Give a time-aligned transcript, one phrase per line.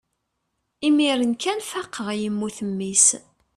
[0.87, 3.07] imir-n kan i faqeɣ yemmut mmi-s